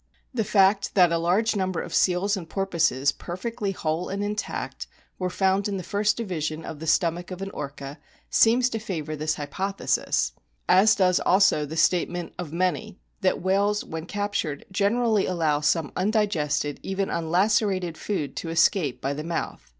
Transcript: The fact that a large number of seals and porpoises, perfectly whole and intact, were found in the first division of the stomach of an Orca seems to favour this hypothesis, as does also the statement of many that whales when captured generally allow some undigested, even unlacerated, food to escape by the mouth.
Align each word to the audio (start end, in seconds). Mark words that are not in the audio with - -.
The 0.33 0.43
fact 0.43 0.95
that 0.95 1.11
a 1.11 1.19
large 1.19 1.55
number 1.55 1.79
of 1.79 1.93
seals 1.93 2.35
and 2.35 2.49
porpoises, 2.49 3.11
perfectly 3.11 3.69
whole 3.71 4.09
and 4.09 4.23
intact, 4.23 4.87
were 5.19 5.29
found 5.29 5.67
in 5.67 5.77
the 5.77 5.83
first 5.83 6.17
division 6.17 6.65
of 6.65 6.79
the 6.79 6.87
stomach 6.87 7.29
of 7.29 7.43
an 7.43 7.51
Orca 7.51 7.99
seems 8.27 8.67
to 8.71 8.79
favour 8.79 9.15
this 9.15 9.35
hypothesis, 9.35 10.31
as 10.67 10.95
does 10.95 11.19
also 11.19 11.67
the 11.67 11.77
statement 11.77 12.33
of 12.39 12.51
many 12.51 12.97
that 13.19 13.43
whales 13.43 13.83
when 13.83 14.07
captured 14.07 14.65
generally 14.71 15.27
allow 15.27 15.59
some 15.61 15.91
undigested, 15.95 16.79
even 16.81 17.11
unlacerated, 17.11 17.95
food 17.95 18.35
to 18.37 18.49
escape 18.49 19.01
by 19.01 19.13
the 19.13 19.23
mouth. 19.23 19.69